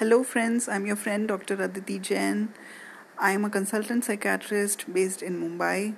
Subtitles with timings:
[0.00, 0.66] Hello, friends.
[0.66, 1.62] I'm your friend Dr.
[1.62, 2.54] Aditi Jain.
[3.18, 5.94] I am a consultant psychiatrist based in Mumbai.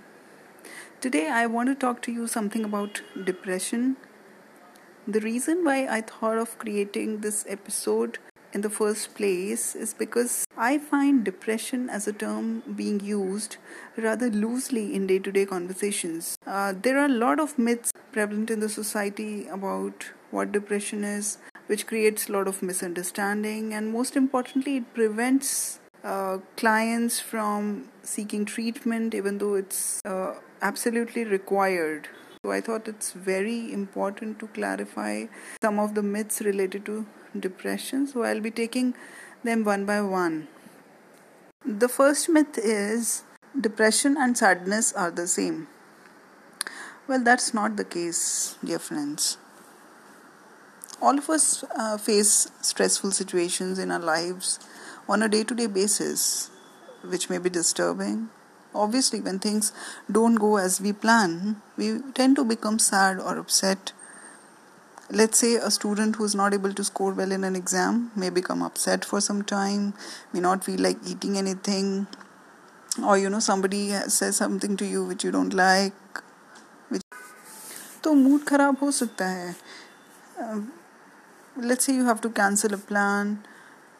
[1.00, 3.96] Today, I want to talk to you something about depression.
[5.07, 8.19] The reason why I thought of creating this episode
[8.53, 13.57] in the first place is because I find depression as a term being used
[13.96, 16.37] rather loosely in day to day conversations.
[16.45, 21.39] Uh, there are a lot of myths prevalent in the society about what depression is,
[21.66, 23.72] which creates a lot of misunderstanding.
[23.74, 31.25] And most importantly it prevents uh, clients from seeking treatment even though it's uh, absolutely
[31.25, 32.08] required.
[32.44, 35.27] So i thought it's very important to clarify
[35.62, 37.06] some of the myths related to
[37.39, 38.06] depression.
[38.06, 38.94] So i'll be taking
[39.44, 40.48] them one by one.
[41.64, 43.22] The first myth is
[43.61, 45.69] depression and sadness are the same.
[47.06, 49.36] Well that's not the case dear friends
[51.02, 54.61] all of us uh, face stressful situations in our lives
[55.08, 56.48] on a day to day basis,
[57.02, 58.28] which may be disturbing.
[58.75, 59.72] Obviously, when things
[60.11, 63.92] don't go as we plan, we tend to become sad or upset.
[65.11, 68.31] Let's say a student who is not able to score well in an exam may
[68.31, 69.94] become upset for some time,
[70.33, 72.06] may not feel like eating anything,
[73.05, 76.22] or you know, somebody says something to you which you don't like.
[76.89, 77.03] Which...
[78.05, 79.55] तो mood खराब हो सकता है
[81.58, 83.39] let's say you have to cancel a plan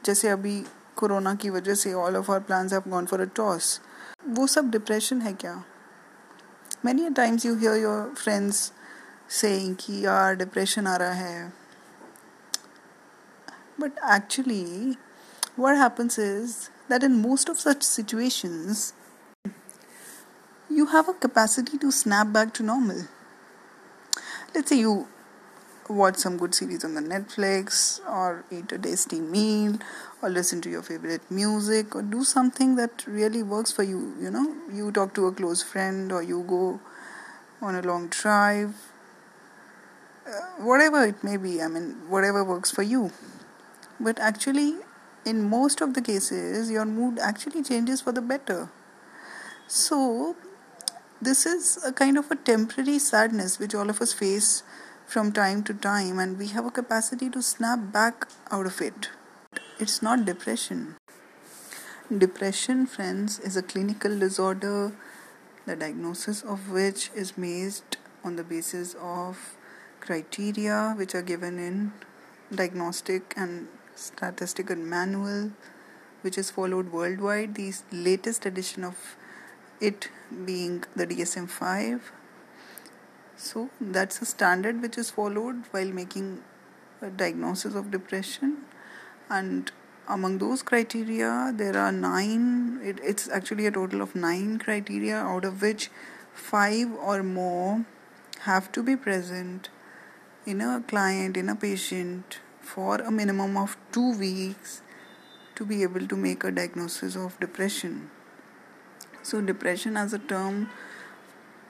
[0.05, 3.81] जैसे अभी corona की वजह से all of our plans have gone for a toss
[4.28, 5.64] वो सब डिप्रेशन है क्या?
[6.84, 8.72] Many times you hear your friends
[9.31, 11.53] saying कि यार डिप्रेशन आ रहा है।
[13.81, 14.97] But actually
[15.61, 16.53] what happens is
[16.89, 18.94] that in most of such situations,
[20.70, 23.03] you have a capacity to snap back to normal.
[24.55, 24.78] Let's say
[25.88, 29.78] watch some good series on the Netflix or eat a tasty meal
[30.22, 34.30] or listen to your favorite music or do something that really works for you you
[34.30, 34.55] know?
[34.72, 36.80] You talk to a close friend or you go
[37.60, 38.75] on a long drive
[40.26, 43.10] uh, whatever it may be i mean whatever works for you.
[44.00, 44.76] But actually
[45.25, 48.69] in most of the cases your mood actually changes for the better.
[49.69, 50.37] So
[51.21, 54.62] this is a kind of a temporary sadness which all of us face
[55.07, 59.11] from time to time and we have a capacity to snap back out of it.
[59.79, 60.97] It's not depression.
[62.17, 64.93] Depression, friends, is a clinical disorder,
[65.67, 69.57] the diagnosis of which is based on the basis of
[70.01, 71.93] criteria which are given in
[72.55, 75.53] diagnostic and statistical manual
[76.23, 79.17] which is followed worldwide the latest edition of
[79.81, 80.09] it
[80.45, 82.01] being the DSM-5
[83.42, 86.42] so that's a standard which is followed while making
[87.00, 88.58] a diagnosis of depression.
[89.28, 89.72] And
[90.06, 95.44] among those criteria, there are nine, it, it's actually a total of nine criteria, out
[95.44, 95.91] of which
[96.32, 97.84] five or more
[98.42, 99.70] have to be present
[100.47, 104.82] in a client, in a patient for a minimum of two weeks
[105.56, 108.09] to be able to make a diagnosis of depression.
[109.24, 110.70] So, depression as a term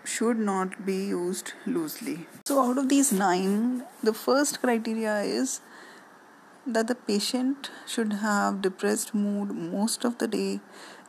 [0.04, 2.28] should not be used loosely.
[2.46, 5.62] So, out of these nine, the first criteria is
[6.66, 10.60] that the patient should have depressed mood most of the day,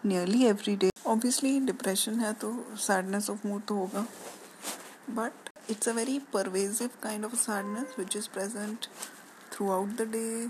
[0.02, 0.90] nearly every day.
[1.06, 2.54] Obviously, depression है तो
[2.86, 4.06] sadness of mood तो होगा,
[5.08, 5.32] but
[5.68, 8.88] it's a very pervasive kind of sadness which is present
[9.50, 10.48] throughout the day,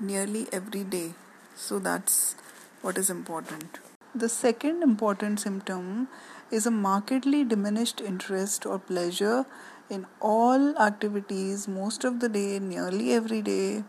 [0.00, 1.14] nearly every day.
[1.54, 2.34] So that's
[2.82, 3.78] what is important.
[4.14, 6.08] The second important symptom
[6.51, 9.45] is a markedly diminished interest or pleasure
[9.89, 13.83] in all activities most of the day, nearly every day,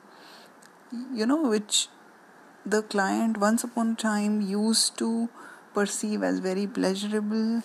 [1.13, 1.89] you know, which
[2.65, 5.29] the client once upon a time used to
[5.75, 7.63] perceive as very pleasurable.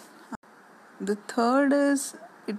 [0.99, 2.15] The third is
[2.47, 2.57] it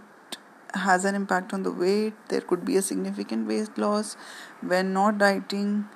[0.75, 2.15] has an impact on the weight.
[2.28, 4.16] There could be a significant weight loss
[4.60, 5.87] when not dieting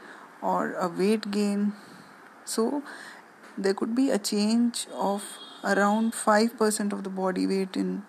[0.43, 1.72] or a weight gain.
[2.45, 2.83] So,
[3.59, 5.25] there could be a change of
[5.65, 8.03] around 5% of the body weight in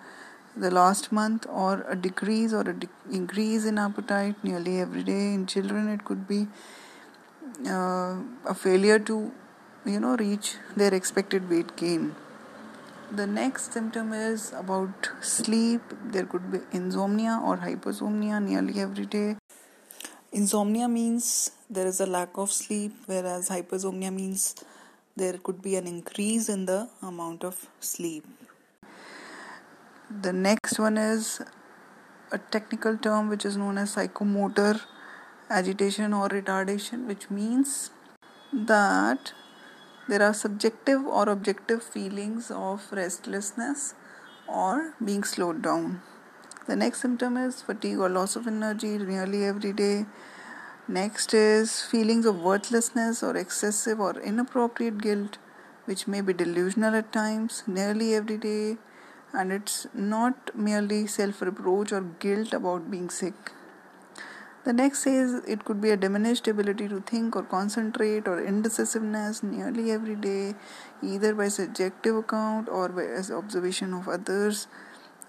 [0.55, 5.33] the last month or a decrease or a de- increase in appetite nearly every day.
[5.33, 6.47] In children it could be
[7.67, 9.31] uh, a failure to
[9.85, 12.15] you know reach their expected weight gain.
[13.11, 15.81] The next symptom is about sleep.
[16.03, 19.37] There could be insomnia or hypersomnia nearly every day.
[20.31, 24.55] Insomnia means there is a lack of sleep whereas hypersomnia means
[25.17, 28.25] there could be an increase in the amount of sleep.
[30.25, 31.41] The next one is
[32.31, 34.79] a technical term which is known as psychomotor
[35.49, 37.89] agitation or retardation, which means
[38.53, 39.33] that
[40.07, 43.95] there are subjective or objective feelings of restlessness
[44.47, 46.01] or being slowed down.
[46.67, 50.05] The next symptom is fatigue or loss of energy nearly every day.
[50.89, 55.37] Next is feelings of worthlessness or excessive or inappropriate guilt,
[55.83, 58.77] which may be delusional at times, nearly every day.
[59.33, 63.51] And it's not merely self reproach or guilt about being sick.
[64.63, 69.43] The next says it could be a diminished ability to think or concentrate or indecisiveness
[69.43, 70.55] nearly every day,
[71.01, 74.69] either by subjective account or by observation of others,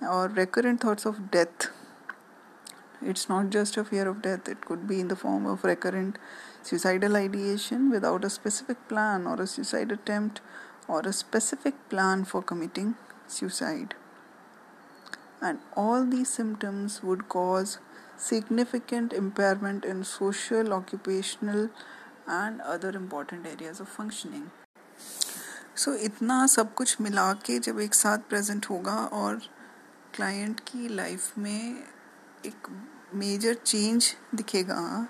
[0.00, 1.70] or recurrent thoughts of death
[3.01, 6.18] it's not just a fear of death, it could be in the form of recurrent
[6.62, 10.41] suicidal ideation without a specific plan or a suicide attempt
[10.88, 12.95] or a specific plan for committing
[13.27, 13.95] suicide.
[15.41, 17.80] And all these symptoms would cause
[18.15, 21.69] significant impairment in social, occupational,
[22.27, 24.51] and other important areas of functioning.
[25.75, 29.41] So so, इतना सब कुछ मिला के जब एक साथ present होगा और
[30.15, 31.83] क्लाइंट की लाइफ में
[32.48, 32.68] एक
[33.14, 35.06] मेजर चेंज दिखेगा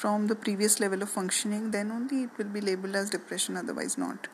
[0.00, 3.96] from the previous level of functioning then only it will be label as depression otherwise
[4.00, 4.26] not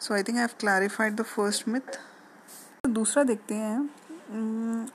[0.00, 1.98] so I think I have clarified the first myth
[2.88, 4.88] दूसरा देखते हैं।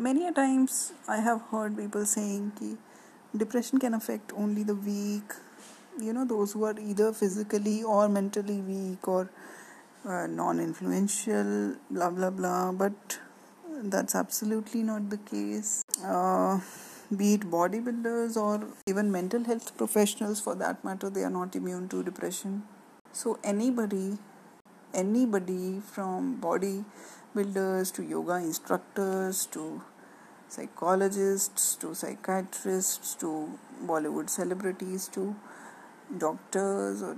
[0.00, 2.22] Many times I have heard people say
[2.58, 2.76] कि
[3.36, 5.32] depression can affect only the weak
[6.02, 9.28] you know those are either physically और mentally weak और
[10.06, 13.20] non influential blah blah blah but
[13.86, 16.60] that's absolutely not the case Uh,
[17.16, 21.88] be it bodybuilders or even mental health professionals for that matter, they are not immune
[21.88, 22.62] to depression.
[23.12, 24.18] So, anybody,
[24.94, 29.82] anybody from bodybuilders to yoga instructors to
[30.48, 33.58] psychologists to psychiatrists to
[33.90, 35.34] Bollywood celebrities to
[36.18, 37.16] doctors or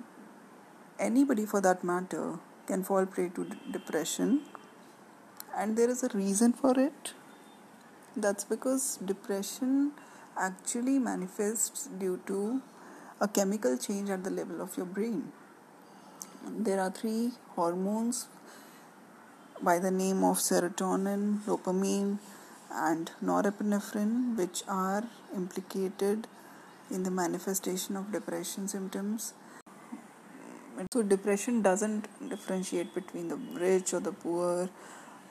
[0.98, 2.38] anybody for that matter
[2.68, 4.42] can fall prey to depression
[5.56, 7.12] and there is a reason for it
[8.16, 9.92] that's because depression
[10.38, 12.62] actually manifests due to
[13.20, 15.32] a chemical change at the level of your brain
[16.68, 18.26] there are three hormones
[19.62, 22.18] by the name of serotonin dopamine
[22.70, 26.26] and norepinephrine which are implicated
[26.90, 29.32] in the manifestation of depression symptoms
[30.92, 34.68] so depression doesn't differentiate between the rich or the poor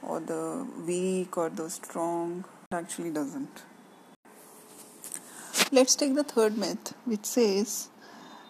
[0.01, 2.45] or the weak or the strong.
[2.73, 3.61] Actually doesn't.
[5.71, 7.89] Let's take the third myth, which says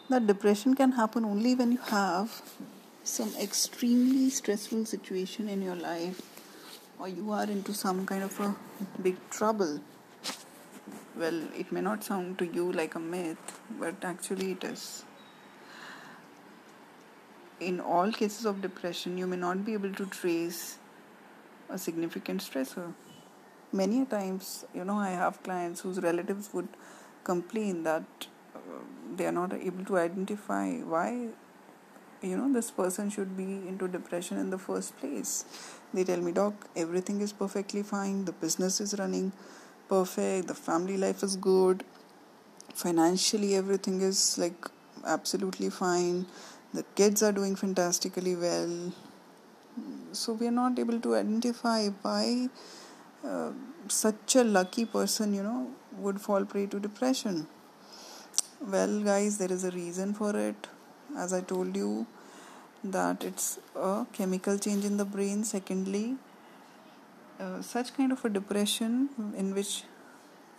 [0.10, 2.42] that depression can happen only when you have
[3.04, 6.22] some extremely stressful situation in your life
[7.00, 8.56] or you are into some kind of a
[9.02, 9.82] big trouble.
[11.18, 15.04] Well, it may not sound to you like a myth, but actually it is.
[17.60, 20.78] In all cases of depression, you may not be able to trace
[21.70, 22.94] a significant stressor.
[23.74, 26.68] Many times, you know, I have clients whose relatives would
[27.24, 28.60] complain that uh,
[29.16, 31.30] they are not able to identify why
[32.22, 35.46] you know this person should be into depression in the first place.
[35.94, 38.26] They tell me doc everything is perfectly fine.
[38.26, 39.32] The business is running
[39.90, 40.48] perfect.
[40.48, 41.84] The family life is good.
[42.74, 44.70] Financially everything is like
[45.06, 46.26] absolutely fine.
[46.74, 48.94] The kids are doing fantastically well.
[50.12, 52.50] So we are not able to identify why
[53.88, 57.48] such a lucky person you know would fall prey to depression.
[58.62, 60.68] Well guys there is a reason for it.
[61.18, 62.08] As i told you
[62.84, 65.44] that it's a chemical change in the brain.
[65.44, 66.18] Secondly
[67.40, 69.84] uh, such kind of a depression in which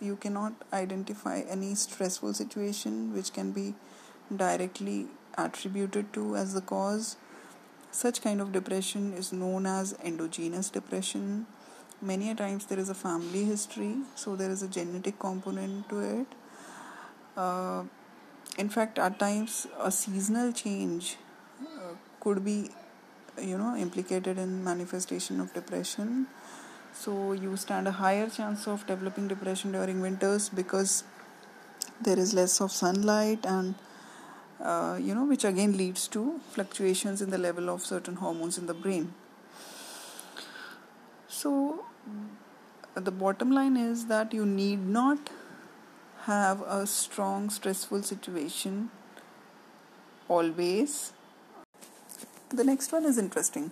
[0.01, 3.73] you cannot identify any stressful situation which can be
[4.35, 5.07] directly
[5.37, 7.15] attributed to as the cause
[7.91, 11.47] such kind of depression is known as endogenous depression.
[12.05, 15.99] Many a times there is a family history, so there is a genetic component to
[15.99, 16.27] it.
[17.35, 17.83] Uh,
[18.59, 21.17] in fact, at times a seasonal change
[21.61, 22.69] uh, could be,
[23.41, 26.27] you know, implicated in manifestation of depression.
[26.93, 31.03] So you stand a higher chance of developing depression during winters because
[31.99, 33.73] there is less of sunlight and
[34.63, 38.67] uh, you know, which again leads to fluctuations in the level of certain hormones in
[38.67, 39.13] the brain.
[41.27, 41.85] So,
[42.95, 45.29] the bottom line is that you need not
[46.23, 48.89] have a strong, stressful situation
[50.27, 51.13] always.
[52.49, 53.71] The next one is interesting.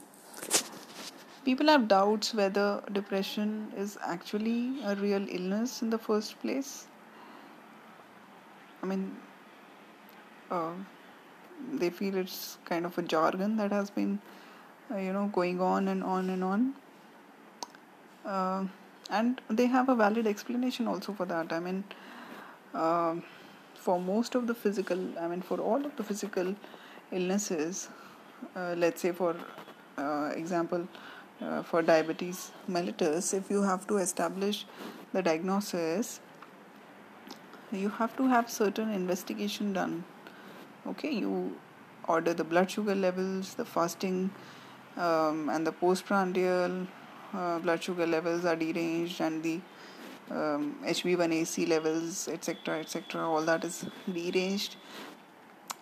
[1.45, 6.87] People have doubts whether depression is actually a real illness in the first place
[8.83, 9.15] I mean,
[10.51, 10.73] uh,
[11.71, 14.19] they feel it's kind of a jargon that has been,
[14.91, 16.73] uh, you know, going on and on and on.
[18.25, 18.65] Uh,
[19.09, 21.51] and they have a valid explanation also for that.
[21.51, 21.83] I mean,
[22.73, 23.15] uh,
[23.75, 26.55] for most of the physical, I mean, for all of the physical
[27.11, 27.89] illnesses,
[28.55, 29.35] uh, let's say for
[29.97, 30.87] uh, example,
[31.41, 34.65] uh, for diabetes mellitus, if you have to establish
[35.11, 36.21] the diagnosis,
[37.71, 40.03] you have to have certain investigation done.
[40.87, 41.57] Okay, you
[42.07, 44.29] order the blood sugar levels, the fasting,
[44.97, 46.87] um, and the postprandial
[47.35, 49.55] blood sugar levels are deranged and the
[50.89, 53.83] H B one A C levels etcetera etcetera all that is
[54.31, 54.77] deranged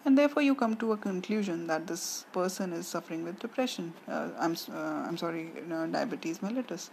[0.08, 4.46] and therefore you come to a conclusion that this person is suffering with depression I
[4.46, 6.90] am sorry diabetes में लेटस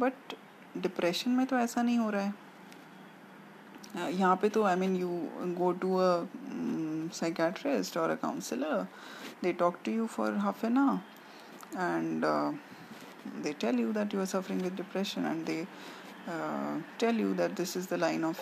[0.00, 0.34] but
[0.76, 2.34] depression में तो ऐसा नहीं हो रहा है.
[3.94, 5.08] यहाँ पे तो I mean you
[5.58, 6.26] go to a
[7.14, 8.86] psychiatrist और a counsellor
[9.42, 10.98] they talk to you for half an hour
[11.76, 12.24] and
[13.41, 15.65] they tell you that you are suffering with depression and they
[16.27, 18.39] uh, tell you that this is the line of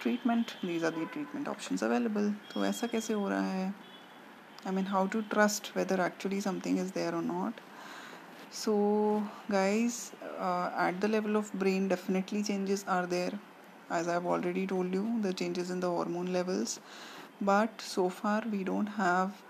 [0.00, 3.72] treatment these are the treatment options available तो ऐसा कैसे हो रहा है
[4.66, 7.60] I mean how to trust whether actually something is there or not
[8.50, 13.32] so guys uh, at the level of brain definitely changes are there
[13.90, 16.80] as I've already told you the changes in the hormone levels
[17.40, 19.42] but so far we don't have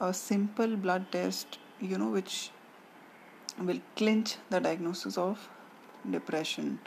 [0.00, 2.50] a simple blood test you know which
[3.59, 5.49] will clinch the diagnosis of
[6.09, 6.79] depression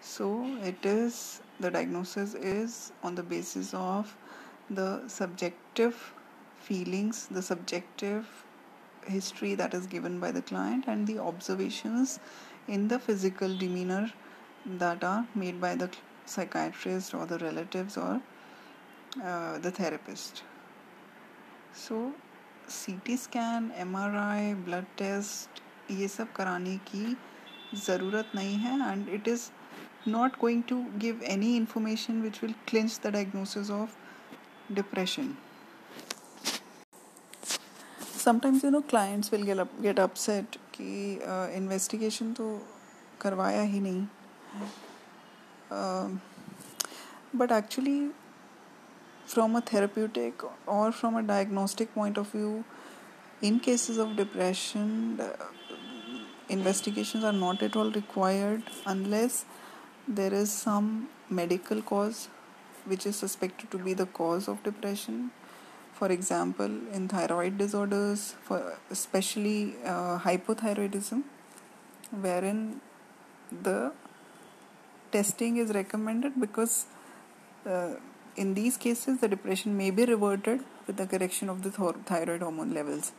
[0.00, 4.16] so it is the diagnosis is on the basis of
[4.68, 6.12] the subjective
[6.58, 8.26] feelings, the subjective
[9.06, 12.18] history that is given by the client, and the observations
[12.66, 14.12] in the physical demeanor
[14.66, 15.90] that are made by the
[16.26, 18.20] psychiatrist or the relatives or
[19.22, 20.42] uh, the therapist.
[21.72, 22.12] So,
[22.66, 25.48] CT scan, MRI, blood test,
[25.90, 27.16] ये सब कराने की
[27.76, 29.48] ज़रूरत नहीं है and it is
[30.08, 33.96] not going to give any information which will clinch the diagnosis of
[34.72, 35.34] depression
[38.24, 41.12] sometimes you know clients will get upset कि
[41.56, 42.66] investigation uh, तो
[43.20, 44.06] करवाया ही नहीं।
[47.36, 48.00] But actually
[49.28, 52.62] from a therapeutic और from a diagnostic point of view
[53.44, 55.16] in cases of depression
[56.48, 59.44] investigations are not at all required unless
[60.08, 62.28] there is some medical cause
[62.84, 65.30] which is suspected to be the cause of depression.
[65.92, 71.22] For example in thyroid disorders for especially uh, hypothyroidism
[72.10, 72.80] wherein
[73.50, 73.92] the
[75.12, 76.86] testing is recommended because
[77.66, 77.94] uh,
[78.36, 82.74] in these cases the depression may be reverted with the correction of the thyroid hormone
[82.74, 83.12] levels.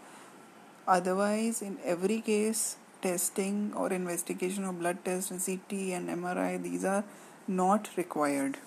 [0.88, 6.86] Otherwise in every case testing or investigation of blood tests and CT and MRI, these
[6.86, 7.04] are
[7.48, 8.58] not required.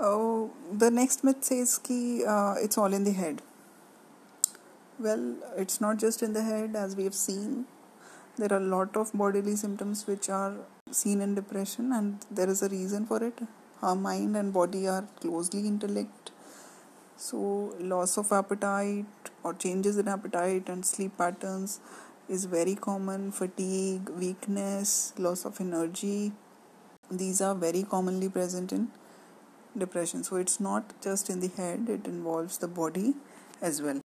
[0.00, 3.42] Oh, the next myth says ki, uh, it's all in the head.
[4.98, 7.66] Well, it's not just in the head, as we have seen.
[8.36, 10.54] There are a lot of bodily symptoms which are
[10.90, 13.40] seen in depression, and there is a reason for it.
[13.82, 16.30] Our mind and body are closely interlinked.
[17.16, 21.80] So, loss of appetite or changes in appetite and sleep patterns
[22.32, 23.30] is very common.
[23.30, 26.32] Fatigue weakness loss of energy.
[27.10, 28.88] These are very commonly present in
[29.76, 30.24] depression.
[30.24, 33.14] So it's not just in the head it involves the body
[33.60, 34.00] as well.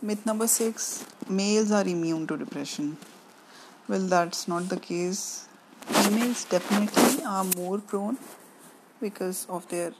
[0.00, 2.96] Myth number 6 males are immune to depression.
[3.88, 5.48] Well that's not the case.
[5.80, 8.18] Females definitely are more prone
[9.00, 9.92] because of their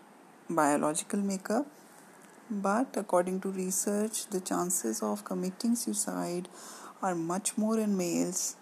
[0.49, 1.67] biological makeup.
[2.49, 6.49] But according to research the chances of committing suicide
[7.05, 8.57] are much more in males.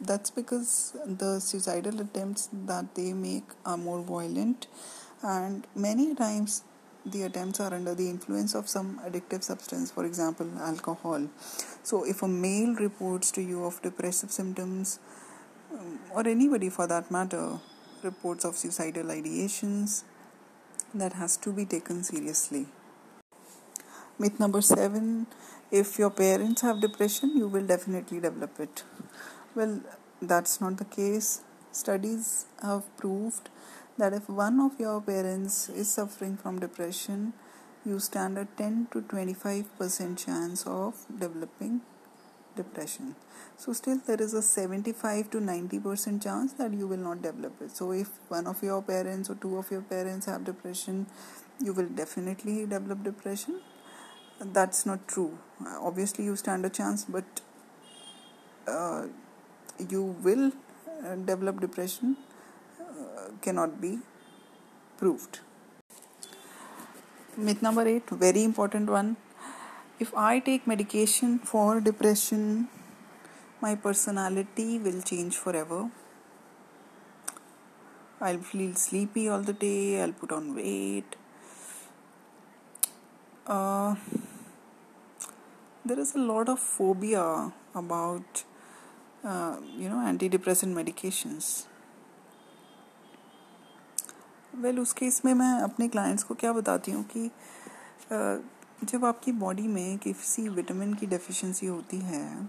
[0.00, 4.66] That's because the suicidal attempts that they make are more violent,
[5.22, 6.62] and many times
[7.04, 11.28] the attempts are under the influence of some addictive substance, for example, alcohol.
[11.82, 14.98] So, if a male reports to you of depressive symptoms,
[15.72, 17.58] um, or anybody for that matter,
[18.02, 20.02] reports of suicidal ideations,
[20.94, 22.66] that has to be taken seriously.
[24.18, 25.26] Myth number seven
[25.72, 28.84] if your parents have depression, you will definitely develop it.
[29.54, 29.80] Well,
[30.20, 31.40] that's not the case.
[31.72, 33.48] Studies have proved
[33.96, 37.32] that if one of your parents is suffering from depression,
[37.86, 41.80] you stand a 10 to 25% chance of developing
[42.54, 43.14] depression
[43.56, 47.60] so still there is a 75 to 90 percent chance that you will not develop
[47.62, 51.06] it so if one of your parents or two of your parents have depression
[51.58, 53.60] you will definitely develop depression
[54.58, 55.38] that's not true
[55.80, 57.40] obviously you stand a chance but
[58.68, 59.06] uh,
[59.88, 60.52] you will
[61.04, 62.16] uh, develop depression
[62.80, 63.98] uh, cannot be
[64.98, 65.40] proved
[67.36, 69.16] myth number 8 very important one
[70.02, 72.68] if I take medication for depression,
[73.60, 75.90] my personality will change forever.
[78.20, 81.14] I'll feel sleepy all the day, I'll put on weight.
[83.46, 83.94] Uh,
[85.84, 88.44] there is a lot of phobia about
[89.24, 91.66] uh, you know antidepressant medications.
[94.54, 97.30] Well well, उस case में मैं अपने clients को क्या बताती हूँ कि
[98.12, 98.38] uh,
[98.84, 102.44] जब आपकी बॉडी में किसी विटामिन की डेफिशिएंसी होती है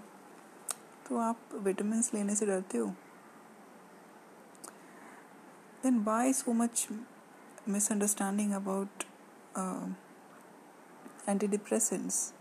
[1.08, 2.88] तो आप विटामिन लेने से डरते हो।
[5.84, 6.88] Then by so much
[7.70, 9.04] misunderstanding about
[11.30, 12.34] anti depressants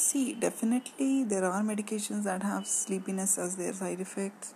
[0.00, 4.54] See, definitely there are medications that have sleepiness as their side effects,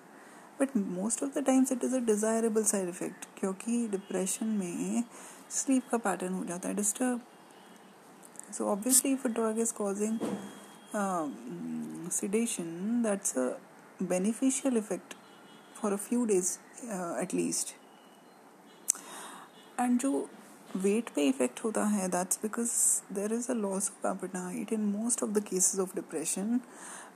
[0.59, 5.05] but most of the times it is a desirable side effect क्योंकि depression में
[5.51, 7.21] sleep का pattern हो जाता disturb
[8.51, 10.19] so obviously if a drug is causing
[10.95, 12.71] causing sedation
[13.03, 13.47] that's a
[14.15, 15.15] beneficial effect
[15.81, 16.59] for a few days
[16.91, 17.75] uh, at least
[19.79, 20.29] and जो
[20.77, 22.71] weight पे effect होता है that's because
[23.15, 26.61] there is a loss of appetite in most of the cases of depression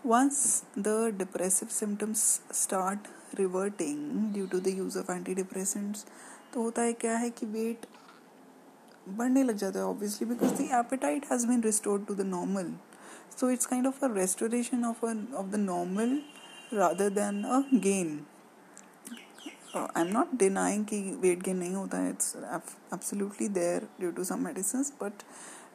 [0.04, 2.98] once the depressive symptoms start
[3.36, 6.04] reverting due to the use of antidepressants
[6.52, 7.86] तो होता है क्या है कि वेट
[9.08, 12.72] बढ़ने लग जाता है obviously because the appetite has been restored to the normal
[13.36, 16.18] so it's kind of a restoration of of the normal
[16.74, 18.18] rather than a gain
[19.80, 24.24] I am not denying कि वेट गेन नहीं होता है it's absolutely there due to
[24.24, 25.22] some medicine but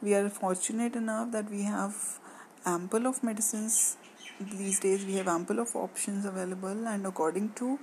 [0.04, 1.94] we are fortunate enough that we have
[2.68, 3.68] ample of medicine
[4.44, 7.78] these days we have ample of option available and according to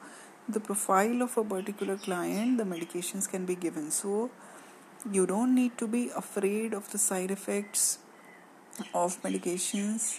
[0.51, 4.31] the profile of a particular client the medication can be given so
[5.09, 7.99] you don't need to be afraid of the side effects
[8.97, 10.13] of medications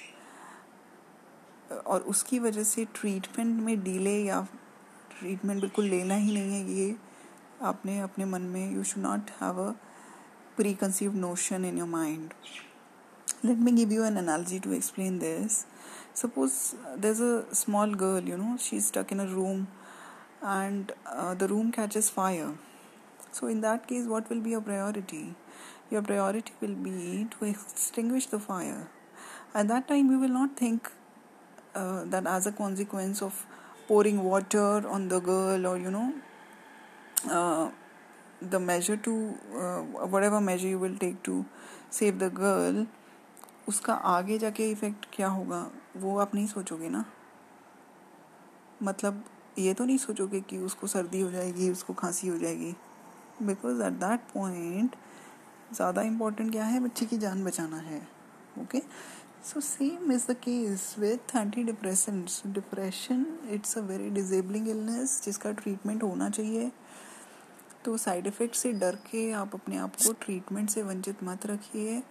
[1.87, 4.45] और उसकी वजह से treatment में delay या
[5.21, 6.95] treatment बिल्कुल लेना ही नहीं है ये
[7.69, 9.69] आपने अपने मन में you should not have a
[10.57, 12.33] pre conceive notion in your mind
[13.49, 15.53] let me give you an analogy to explain this
[16.19, 16.57] suppose
[17.05, 19.63] there's a small girl you know she's stuck in a room
[20.57, 22.51] and uh, the room catches fire
[23.31, 25.35] So, in that case, what will be your priority?
[25.89, 28.89] Your priority will be to extinguish the fire.
[29.53, 30.89] At that time, you will not think
[31.75, 33.45] uh, that as a consequence of
[33.91, 36.07] pouring water on the girl or you know
[37.29, 37.69] uh,
[38.41, 39.13] the measure to
[39.61, 39.81] uh,
[40.13, 41.43] whatever measure you will take to
[41.99, 42.85] save the girl
[43.69, 45.59] उसका आगे जाके effect क्या होगा?
[45.97, 47.03] वो आप नहीं सोचोगे ना?
[48.83, 49.23] मतलब
[49.59, 52.73] ये तो नहीं सोचोगे कि उसको सर्दी हो जाएगी उसको खांसी हो जाएगी।
[53.41, 54.95] बिकॉज़ एट दैट पॉइंट
[55.73, 56.79] ज़्यादा इम्पोर्टेंट क्या है?
[56.79, 58.01] बच्चे की जान बचाना है
[58.61, 65.21] okay so same is the case with anti depressants depression it's a very disabling illness
[65.25, 66.71] जिसका ट्रीटमेंट होना चाहिए।
[67.85, 72.03] तो साइड इफ़ेक्ट से डर के आप अपने आप को ट्रीटमेंट से वंचित मत रखिए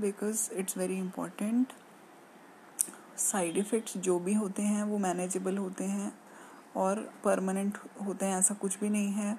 [0.00, 1.72] because it's very important
[3.18, 6.12] side effects जो भी होते हैं, वो मैनेजेबल होते हैं,
[6.76, 9.36] और परमानेंट होते हैं, ऐसा कुछ भी नहीं है।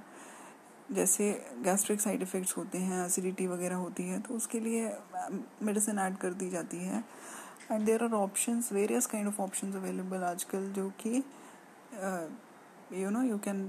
[0.91, 1.31] जैसे
[1.63, 4.91] गैस्ट्रिक साइड इफ़ेक्ट्स होते हैं एसिडिटी वगैरह होती है तो उसके लिए
[5.63, 7.03] मेडिसिन ऐड कर दी जाती है।
[7.71, 11.23] And there are option various kind of option available आजकल जो कि
[12.93, 13.65] you know you can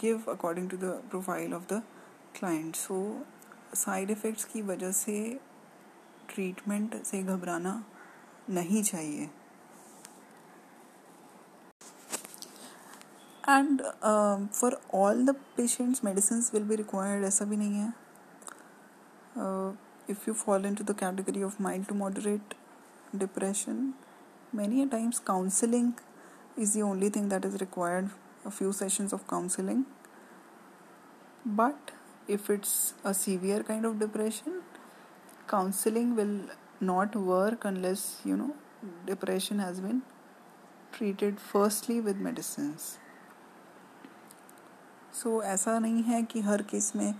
[0.00, 1.82] give according to the profile of the
[2.38, 2.96] client so
[3.76, 5.16] side effects की वजह से
[6.28, 7.82] ट्रीटमेंट से घबराना
[8.50, 9.30] नहीं चाहिए।
[13.49, 13.81] And
[14.53, 17.93] for all the patients medicine will be required ऐसा भी नहीं है
[20.11, 22.53] if you follow into the category of mild to moderate
[23.15, 23.91] depression
[24.53, 25.93] many a times counseling
[26.57, 28.09] is the only thing that is required
[28.45, 29.85] a few sessions of counseling
[31.45, 31.91] but
[32.27, 34.61] if it's a severe kind of depression
[35.47, 36.39] counseling will
[36.79, 38.55] not work unless you know
[39.05, 40.01] depression has been
[40.91, 42.97] treated firstly with medicines
[45.14, 47.14] so so, ऐसा नहीं है कि हर case में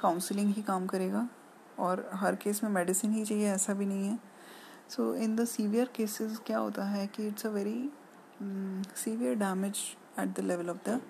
[0.00, 1.28] counselling ही काम करेगा
[1.78, 4.18] और हर case में medicine ही चाहिए ऐसा भी नहीं है।
[4.90, 7.90] So in the severe cases क्या होता है कि it's a very
[8.96, 9.78] severe damage
[10.20, 11.00] at the level of the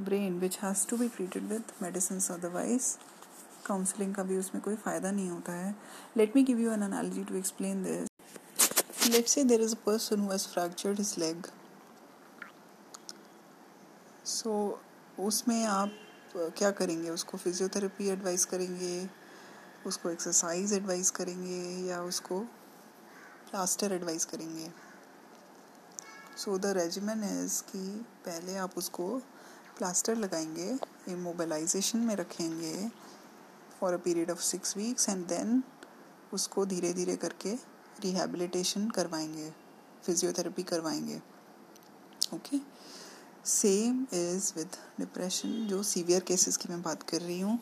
[0.00, 2.96] brain which has to be treated with medicine otherwise
[3.66, 5.74] counselling का भी उसमें कोई फ़ायदा नहीं होता है।
[6.16, 10.30] Let me give you an analogy to explain this let say there is a person
[10.30, 11.46] has fractured his leg
[14.26, 14.52] so
[15.20, 15.92] उसमें आप
[16.36, 17.10] क्या करेंगे?
[17.10, 19.08] उसको फिजियोथेरेपी एडवाइस करेंगे,
[19.86, 22.40] उसको एक्सरसाइज एडवाइस करेंगे, या उसको
[23.50, 24.70] प्लास्टर एडवाइस करेंगे?
[26.36, 27.86] सो द रेजिमेंट इज़ कि
[28.26, 29.08] पहले आप उसको
[29.78, 30.78] प्लास्टर लगाएँगे
[31.08, 32.88] इमोबलाइजेशन में रखेंगे
[33.80, 35.62] for a period of six weeks and then
[36.32, 37.54] उसको धीरे धीरे करके
[38.00, 39.50] रिहेबिलिटेशन करवाएँगे
[40.04, 41.20] फिजियोथेरेपी करवाएँगे।
[42.34, 42.58] Okay
[43.46, 47.58] same is with depression जो सीवियर केसेस की मैं बात कर रही हूँ,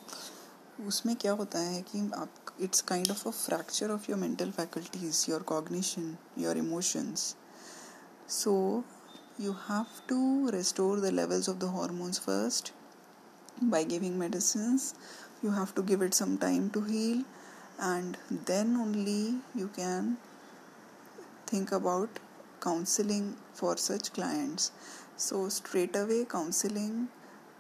[0.87, 5.25] उसमें क्या होता है कि आप it's kind of a fracture of your mental faculties
[5.29, 7.35] your cognition your emotions
[8.43, 8.85] so
[9.41, 12.73] you have to restore the levels of the hormones first
[13.71, 14.83] by giving medicines
[15.45, 17.23] you have to give it some time to heal,
[17.87, 18.17] and
[18.51, 19.23] then only
[19.61, 20.17] you can
[21.51, 22.21] think about
[22.61, 24.71] counseling for such clients.
[25.19, 27.07] So straight away counselling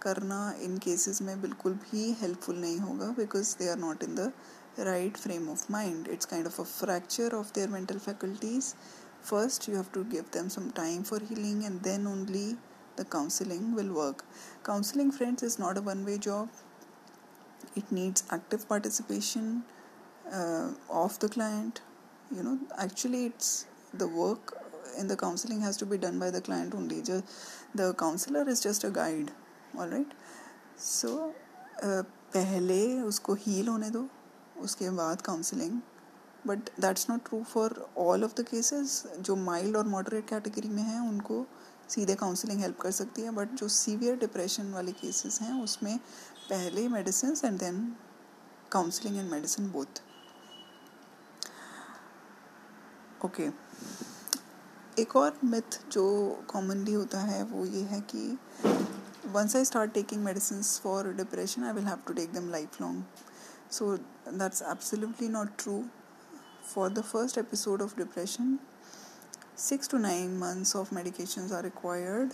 [0.03, 4.33] करना इन cases में बिल्कुल भी helpful नहीं होगा because they are not in the
[4.81, 8.75] right frame of mind it's kind of a fracture of their mental faculties
[9.25, 12.47] first you have to give them some time for healing and then only
[12.99, 14.23] the counselling will work
[14.65, 16.49] counselling friends is not a one way job
[17.77, 19.63] it needs active participation
[20.93, 21.79] of the client
[22.33, 23.65] you know actually it's
[23.97, 24.57] the work
[24.97, 27.01] in the counseling has to be done by the client only.
[27.75, 29.31] The counselor is just a guide
[29.79, 30.13] all right
[30.81, 31.11] so
[31.85, 34.07] पहले उसको heal होने दो,
[34.61, 35.81] उसके बाद counselling
[36.47, 40.83] but that's not true for all of the cases जो mild और moderate category में
[40.83, 41.47] हैं, उनको
[41.89, 43.31] सीधे काउंसलिंग हेल्प कर सकती है.
[43.31, 45.99] बट जो सीवियर डिप्रेशन वाले केसेस हैं, उसमें
[46.51, 47.97] पहले medicine and then
[48.73, 50.03] counselling and medicine both
[53.25, 53.49] okay
[54.99, 56.05] एक और मिथ जो
[56.49, 58.39] कॉमनली होता है वो ये है कि
[59.27, 63.03] once I start taking medicine for depression I will have to take them life long
[63.73, 65.83] so that's absolutely not true
[66.65, 68.59] for the first episode of depression
[69.59, 72.33] six to nine months of medication are required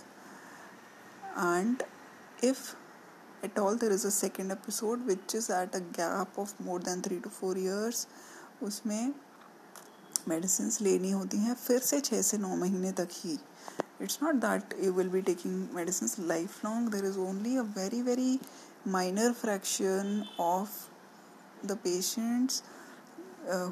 [1.37, 1.83] and
[2.43, 2.65] if
[3.45, 7.01] at all there is a second episode which is at a gap of more than
[7.01, 8.07] three to four years
[8.63, 9.13] उसमें
[10.27, 13.37] medicine लेनी होती हैं, फिर से छः से नौ महीने तक ही।
[14.01, 18.01] It's not that you will be taking medicine life long there is only a very
[18.01, 18.39] very
[18.87, 20.71] minor fraction of
[21.65, 22.63] the patients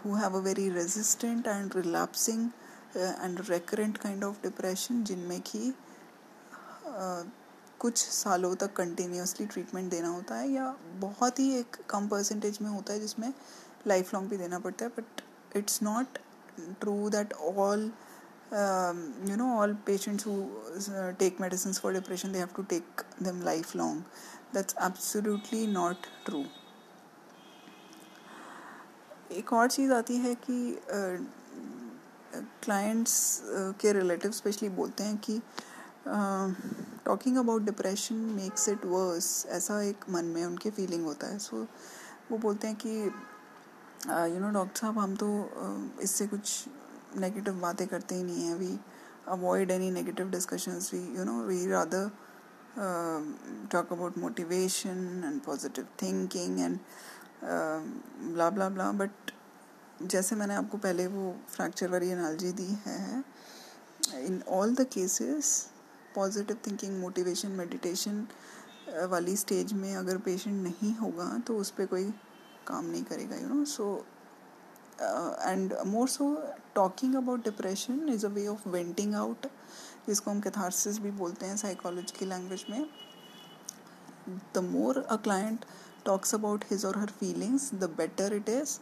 [0.05, 2.49] who have a very resistant and relapsing
[2.95, 7.23] and recurrent kind of depression जिनमें कि uh,
[7.79, 12.69] कुछ सालों तक continuously treatment देना होता है, या बहुत ही एक कम परसेंटेज में
[12.69, 13.33] होता है, जिसमें
[13.87, 15.21] लाइफ लॉन्ग भी देना पड़ता है but
[15.57, 16.17] it's not
[16.81, 17.91] true that all
[18.53, 20.49] um, you know all patients who
[20.95, 24.03] uh, take medicines for depression they have to take them lifelong
[24.53, 26.45] that's absolutely not true
[29.31, 30.57] एक और चीज़ आती है कि
[32.63, 35.39] क्लाइंट्स uh, के रिलेटिव स्पेशली बोलते हैं कि
[37.05, 41.61] talking about depression makes it worse ऐसा एक मन में उनके फीलिंग होता है सो
[41.61, 41.67] so,
[42.31, 43.11] वो बोलते हैं कि
[44.05, 46.67] यू नो डॉक्टर साहब हम तो uh, इससे कुछ
[47.17, 48.77] नेगेटिव बातें करते ही नहीं हैं। We
[49.27, 52.09] avoid any negative discussions we you know we rather
[53.71, 56.77] talk about motivation and positive thinking and
[57.43, 59.31] bla bla bla but
[60.01, 63.23] जैसे मैंने आपको पहले वो फ्रैक्चर वाली एनालजी दी है
[64.25, 65.55] in all the cases
[66.15, 68.25] positive thinking motivation meditation
[69.09, 72.11] वाली stage में अगर पेशेंट नहीं होगा तो उस पर कोई
[72.67, 73.86] काम नहीं करेगा you know so
[75.02, 76.34] and more so
[76.76, 79.47] talking about depression is a way of venting out
[80.08, 82.86] जिसको हम कैथारसिस भी बोलते हैं साइकोलॉजी की लैंग्वेज में
[84.56, 85.65] the more a client
[86.06, 88.78] talks about his or her feelings the better it is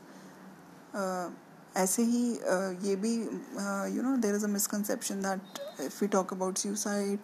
[1.77, 3.13] ऐसे ही uh, ये भी
[3.95, 7.19] you know there is a misconception that if you talk about suicide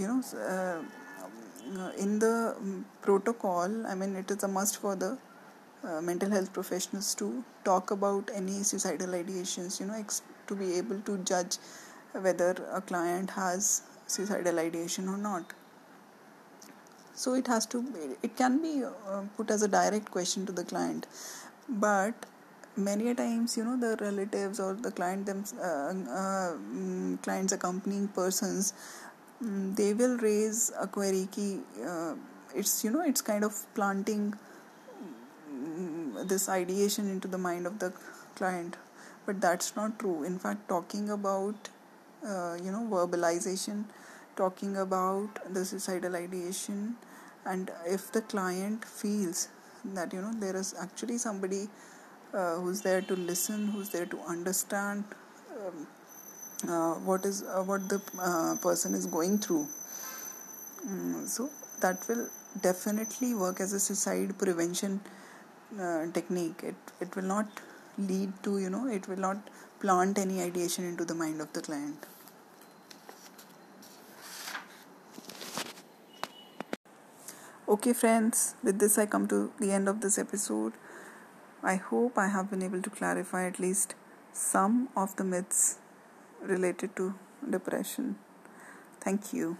[0.00, 0.20] you know
[1.98, 2.54] in the
[3.02, 5.10] protocol i mean it is a must for the
[5.84, 10.74] uh, mental health professionals to talk about any suicidal ideations you know ex- to be
[10.74, 11.56] able to judge
[12.12, 15.52] whether a client has suicidal ideation or not.
[17.14, 17.84] So it has to
[18.22, 21.06] it can be uh, put as a direct question to the client.
[21.68, 22.26] But
[22.76, 27.52] many a times you know the relatives or the client them uh, uh, mm, clients
[27.52, 28.72] accompanying persons
[29.42, 32.14] um, they will raise a query key uh,
[32.54, 34.34] it's you know it's kind of planting
[36.24, 37.92] this ideation into the mind of the
[38.34, 38.76] client.
[39.26, 40.24] But that's not true.
[40.24, 41.68] In fact talking about
[42.26, 43.84] uh, you know verbalization
[44.36, 46.96] talking about the suicidal ideation
[47.44, 49.48] and if the client feels
[49.84, 51.68] that you know there is actually somebody
[52.32, 55.04] uh, who's there to listen who's there to understand
[55.60, 55.86] um,
[56.68, 59.66] uh, what is uh, what the uh, person is going through
[60.86, 62.28] um, so that will
[62.60, 65.00] definitely work as a suicide prevention
[65.80, 66.62] uh, technique.
[66.62, 67.48] It it will not
[67.98, 69.38] lead to you know it will not
[69.80, 72.06] plant any ideation into the mind of the client.
[77.68, 80.72] Okay friends with this i come to the end of this episode.
[81.62, 83.94] I hope i have been able to clarify at least
[84.32, 85.78] some of the myths
[86.40, 87.14] related to
[87.56, 88.16] depression.
[89.00, 89.56] Thank you